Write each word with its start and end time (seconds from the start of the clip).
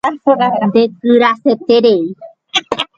Ndekyraiterei. 0.67 2.05